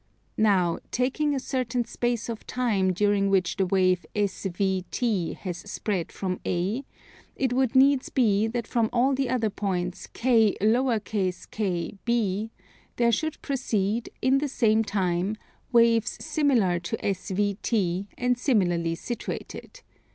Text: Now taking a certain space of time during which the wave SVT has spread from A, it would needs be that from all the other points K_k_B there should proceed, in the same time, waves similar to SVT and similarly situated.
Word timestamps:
Now 0.39 0.79
taking 0.89 1.35
a 1.35 1.39
certain 1.39 1.85
space 1.85 2.27
of 2.27 2.47
time 2.47 2.91
during 2.91 3.29
which 3.29 3.57
the 3.57 3.67
wave 3.67 4.03
SVT 4.15 5.35
has 5.35 5.57
spread 5.59 6.11
from 6.11 6.39
A, 6.43 6.83
it 7.35 7.53
would 7.53 7.75
needs 7.75 8.09
be 8.09 8.47
that 8.47 8.65
from 8.65 8.89
all 8.91 9.13
the 9.13 9.29
other 9.29 9.51
points 9.51 10.07
K_k_B 10.07 12.49
there 12.95 13.11
should 13.11 13.39
proceed, 13.43 14.09
in 14.23 14.39
the 14.39 14.47
same 14.49 14.83
time, 14.83 15.37
waves 15.71 16.17
similar 16.19 16.79
to 16.79 16.97
SVT 16.97 18.07
and 18.17 18.39
similarly 18.39 18.95
situated. 18.95 19.81